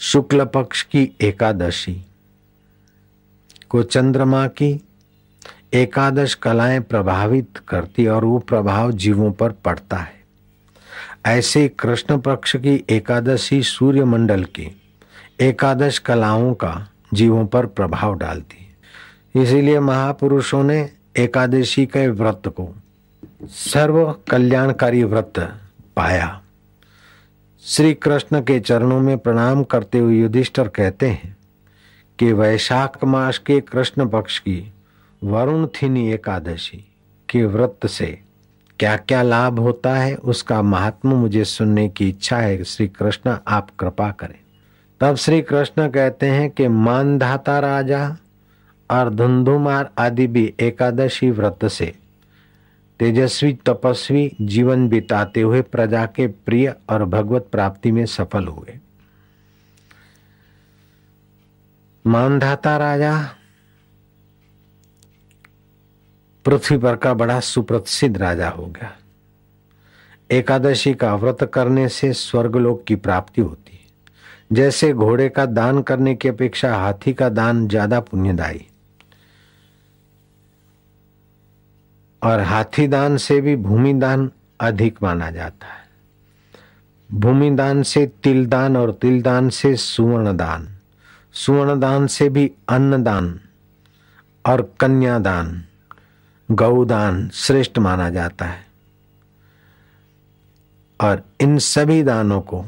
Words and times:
शुक्ल 0.00 0.44
पक्ष 0.44 0.82
की 0.82 1.16
एकादशी, 1.20 2.06
को 3.68 3.82
चंद्रमा 3.82 4.46
की 4.46 4.84
एकादश 5.74 6.34
कलाएँ 6.34 6.80
प्रभावित 6.80 7.58
करती 7.68 8.06
और 8.06 8.24
वो 8.24 8.38
प्रभाव 8.38 8.92
जीवों 8.92 9.32
पर 9.32 9.50
पड़ता 9.52 9.96
है। 9.96 10.20
ऐसे 11.26 11.68
कृष्ण 11.68 12.18
पक्ष 12.18 12.56
की 12.56 12.84
एकादशी 12.90 13.62
सूर्य 13.62 14.04
मंडल 14.04 14.44
की 14.44 14.80
एकादश 15.40 15.98
कलाओं 15.98 16.54
का 16.54 16.88
जीवों 17.14 17.46
पर 17.46 17.66
प्रभाव 17.66 18.14
डालती 18.14 18.56
है। 18.56 18.70
इसीलिए 19.42 19.80
महापुरुषों 19.80 20.64
ने 20.64 20.92
एकादशी 21.16 21.86
के 21.86 22.08
व्रत 22.08 22.42
को 22.46 22.74
सर्व 23.44 24.14
कल्याणकारी 24.30 25.04
व्रत 25.04 25.32
पाया। 25.96 26.42
श्री 27.64 27.94
कृष्ण 27.94 28.40
के 28.40 28.60
चरणों 28.60 29.00
में 29.00 29.18
प्रणाम 29.18 29.62
करते 29.64 29.98
हुए 29.98 30.14
युधिष्ठर 30.14 30.68
कहते 30.68 31.08
हैं 31.08 31.36
कि 32.18 32.32
वैशाख 32.32 33.04
मास 33.04 33.38
के 33.38 33.60
कृष्ण 33.60 34.08
पक्ष 34.08 34.38
की 34.38 34.72
वरुण 35.24 35.66
थिनी 35.66 36.12
एकादशी 36.12 36.88
के 37.28 37.44
व्रत 37.44 37.86
से 37.86 38.20
क्या 38.78 38.96
क्या 38.96 39.22
लाभ 39.22 39.58
होता 39.58 39.94
है 39.96 40.14
उसका 40.14 40.62
महात्मा 40.62 41.14
मुझे 41.14 41.44
सुनने 41.44 41.88
की 41.88 42.08
इच्छा 42.08 42.36
है। 42.36 42.64
श्री 42.64 42.88
कृष्ण 42.88 43.36
आप 43.48 43.70
कृपा 43.80 44.10
करें। 44.10 44.40
तब 45.00 45.14
श्री 45.14 45.42
कृष्ण 45.42 45.88
कहते 45.88 46.26
हैं 46.26 46.50
कि 46.50 46.68
मानधाता 46.68 47.58
राजा 47.58 48.16
और 48.90 49.10
धुंधुमार 49.10 49.90
आदि 49.98 50.26
भी 50.26 50.54
एकादशी 50.60 51.30
व्रत 51.30 51.66
से 51.66 51.94
तेजस्वी, 53.00 53.52
तपस्वी 53.66 54.30
जीवन 54.42 54.88
बिताते 54.88 55.40
हुए 55.40 55.60
प्रजा 55.62 56.04
के 56.06 56.26
प्रिय 56.26 56.74
और 56.90 57.04
भगवत 57.04 57.48
प्राप्ति 57.52 57.92
में 57.92 58.04
सफल 58.06 58.46
हुए। 58.46 58.78
मानधाता 62.04 62.76
राजा, 62.76 63.16
पृथ्वी 66.44 66.78
पर 66.78 66.96
का 66.96 67.14
बड़ा 67.14 67.40
सुप्रसिद्ध 67.40 68.16
राजा 68.18 68.48
हो 68.48 68.66
गया। 68.66 68.96
एकादशी 70.30 70.94
का 70.94 71.14
व्रत 71.14 71.50
करने 71.54 71.88
से 71.88 72.12
स्वर्गलोक 72.12 72.84
की 72.84 72.96
प्राप्ति 72.96 73.40
होती। 73.40 73.72
है 73.72 74.54
जैसे 74.56 74.92
घोड़े 74.92 75.28
का 75.28 75.46
दान 75.46 75.82
करने 75.82 76.14
की 76.14 76.28
अपेक्षा 76.28 76.74
हाथी 76.76 77.12
का 77.12 77.28
दान 77.28 77.68
ज़्यादा 77.68 78.00
पुण्यदायी। 78.00 78.66
और 82.22 82.40
हाथी 82.40 82.88
दान 82.88 83.16
से 83.16 83.40
भी 83.40 83.56
भूमि 83.56 83.94
दान 83.94 84.30
अधिक 84.60 85.02
माना 85.02 85.30
जाता 85.30 85.66
है। 85.66 85.80
भूमि 87.12 87.50
दान 87.50 87.82
से 87.82 88.06
तिल 88.06 88.46
दान 88.46 88.76
और 88.76 88.92
तिल 88.92 89.22
दान 89.22 89.48
से 89.48 89.76
सुवर्ण 89.76 90.36
दान 90.36 90.68
सुवर्ण 91.32 91.80
दान 91.80 92.06
से 92.06 92.28
भी 92.28 92.52
अन्न 92.68 93.02
दान 93.02 93.40
और 94.46 94.74
कन्यादान, 94.80 95.64
गौदान 96.50 97.28
श्रेष्ठ 97.28 97.78
माना 97.78 98.10
जाता 98.10 98.44
है। 98.44 98.66
और 101.00 101.22
इन 101.40 101.58
सभी 101.58 102.02
दानों 102.02 102.40
को 102.40 102.64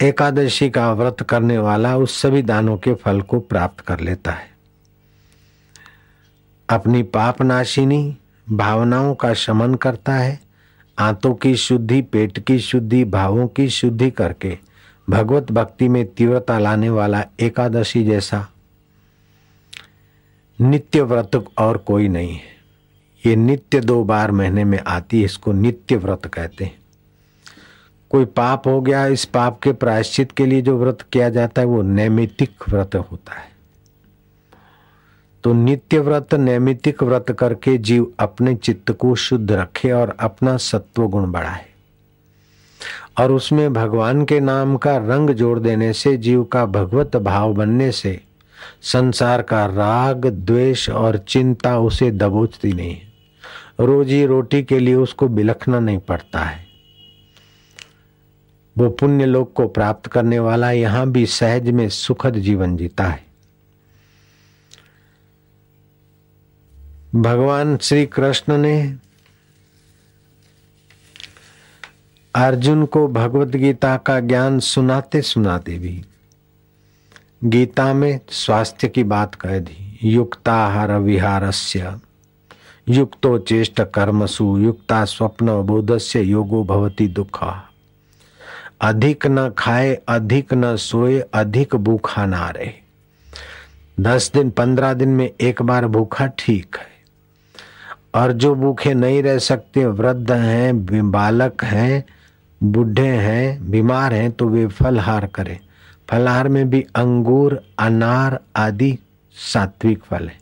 एकादशी 0.00 0.70
का 0.70 0.92
व्रत 0.92 1.16
करने 1.28 1.58
वाला 1.58 1.96
उस 1.96 2.22
सभी 2.22 2.42
दानों 2.42 2.76
के 2.76 2.94
फल 2.94 3.20
को 3.20 3.40
प्राप्त 3.40 3.80
कर 3.80 4.00
लेता 4.00 4.30
है। 4.30 4.50
अपनी 6.70 7.02
पाप 7.02 7.42
नाशिनी 7.42 8.16
भावनाओं 8.50 9.14
का 9.14 9.34
शमन 9.34 9.74
करता 9.74 10.14
है, 10.14 10.40
आंतों 10.98 11.34
की 11.34 11.56
शुद्धि, 11.56 12.02
पेट 12.02 12.38
की 12.38 12.58
शुद्धि, 12.58 13.04
भावों 13.04 13.48
की 13.48 13.68
शुद्धि 13.68 14.10
करके 14.10 14.58
भगवत 15.10 15.52
भक्ति 15.52 15.88
में 15.88 16.06
तीव्रता 16.06 16.58
लाने 16.58 16.90
वाला 16.90 17.24
एकादशी 17.40 18.04
जैसा 18.04 18.48
नित्य 20.60 21.02
व्रत 21.02 21.44
और 21.58 21.76
कोई 21.76 22.08
नहीं 22.08 22.34
है। 22.34 22.42
ये 23.26 23.36
नित्य 23.36 23.80
दो 23.80 24.04
बार 24.04 24.30
महीने 24.30 24.64
में 24.64 24.78
आती 24.86 25.18
है, 25.18 25.24
इसको 25.24 25.52
नित्य 25.52 25.96
व्रत 25.96 26.26
कहते 26.26 26.64
हैं। 26.64 26.78
कोई 28.10 28.24
पाप 28.24 28.66
हो 28.66 28.80
गया, 28.80 29.06
इस 29.06 29.24
पाप 29.24 29.60
के 29.60 29.72
प्रायश्चित 29.72 30.32
के 30.32 30.46
लिए 30.46 30.62
जो 30.62 30.78
व्रत 30.78 31.06
किया 31.12 31.30
जाता 31.30 31.62
है, 31.62 31.66
वो 31.66 31.82
नैमितिक 31.82 32.50
व्रत 32.68 32.94
होता 32.94 33.34
है। 33.34 33.59
तो 35.44 35.52
नित्य 35.52 35.98
व्रत 35.98 36.34
नैमितिक 36.34 37.02
व्रत 37.02 37.36
करके 37.38 37.78
जीव 37.78 38.12
अपने 38.18 38.54
चित्त 38.54 38.92
को 38.92 39.14
शुद्ध 39.14 39.52
रखे 39.52 39.92
और 39.92 40.16
अपना 40.20 40.56
सत्व 40.56 41.08
गुण 41.08 41.32
बढ़ाए। 41.32 41.66
और 43.18 43.32
उसमें 43.32 43.72
भगवान 43.72 44.24
के 44.24 44.40
नाम 44.40 44.76
का 44.76 44.96
रंग 44.96 45.30
जोड़ 45.30 45.58
देने 45.58 45.92
से, 45.92 46.16
जीव 46.16 46.44
का 46.44 46.66
भगवत 46.66 47.16
भाव 47.16 47.54
बनने 47.54 47.92
से, 47.92 48.20
संसार 48.82 49.42
का 49.42 49.66
राग, 49.66 50.26
द्वेष 50.26 50.90
और 50.90 51.16
चिंता 51.16 51.78
उसे 51.78 52.10
दबोचती 52.10 52.72
नहीं। 52.72 52.94
है 52.94 53.10
रोजी 53.80 54.26
रोटी 54.26 54.62
के 54.62 54.78
लिए 54.78 54.94
उसको 54.94 55.28
बिलखना 55.28 55.80
नहीं 55.80 55.98
पड़ता 55.98 56.38
है। 56.38 56.66
वो 58.78 58.90
पुण्य 58.90 59.26
लोक 59.26 59.52
को 59.52 59.68
प्राप्त 59.68 60.06
करने 60.06 60.38
वाला 60.38 60.70
यहाँ 60.70 61.10
भी 61.10 61.26
सहज 61.26 61.70
में 61.70 61.88
सुखद 61.88 62.34
जीवन 62.34 62.76
जीता 62.76 63.04
है। 63.04 63.29
भगवान 67.14 67.76
श्री 67.76 68.06
कृष्ण 68.06 68.58
ने 68.58 68.96
अर्जुन 72.34 72.86
को 72.86 73.08
भगवत 73.08 73.48
गीता 73.48 73.96
का 73.96 74.20
ज्ञान 74.20 74.60
सुनाते 74.60 75.22
सुनाते 75.22 75.78
भी 75.78 76.04
गीता 77.44 77.94
में 77.94 78.20
स्वास्थ्य 78.30 78.88
की 78.88 79.04
बात 79.04 79.34
कह 79.34 79.58
दी। 79.58 79.98
युक्ताहार 80.02 80.92
विहारस्य, 80.92 81.96
युक्तो 82.88 83.38
चेष्ट 83.38 83.80
कर्मसु, 83.80 84.58
युक्ता 84.58 85.04
स्वप्न 85.04 85.62
बोधस्य 85.62 86.22
योगो 86.22 86.64
भवती 86.64 87.08
दुख। 87.08 87.44
अधिक 88.80 89.26
न 89.26 89.50
खाए, 89.50 89.94
अधिक 90.08 90.54
न 90.54 90.76
सोए, 90.76 91.20
अधिक 91.20 91.76
भूखा 91.76 92.26
ना 92.26 92.50
रहे। 92.50 92.72
दस 94.00 94.30
दिन, 94.34 94.50
पंद्रह 94.50 94.94
दिन 94.94 95.08
में 95.08 95.30
एक 95.40 95.62
बार 95.62 95.86
भूखा 95.86 96.26
ठीक 96.26 96.76
है। 96.80 96.89
और 98.14 98.32
जो 98.32 98.54
भूखे 98.54 98.94
नहीं 98.94 99.22
रह 99.22 99.38
सकते, 99.38 99.86
वृद्ध 99.86 100.30
हैं 100.32 101.10
बालक 101.10 101.64
हैं, 101.64 102.04
बूढ़े 102.62 103.06
हैं, 103.06 103.70
बीमार 103.70 104.14
हैं 104.14 104.32
तो 104.32 104.48
वे 104.48 104.66
फलहार 104.66 105.26
करें। 105.26 105.58
फलहार 106.08 106.48
में 106.48 106.70
भी 106.70 106.86
अंगूर, 106.94 107.62
अनार 107.78 108.40
आदि 108.56 108.98
सात्विक 109.34 110.02
फल 110.04 110.28
हैं। 110.28 110.40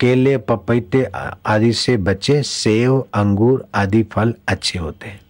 केले, 0.00 0.36
पपीते 0.36 1.06
आदि 1.46 1.72
से 1.72 1.96
बचे, 1.96 2.42
सेव, 2.42 3.06
अंगूर 3.14 3.66
आदि 3.74 4.02
फल 4.02 4.34
अच्छे 4.48 4.78
होते 4.78 5.08
हैं। 5.08 5.20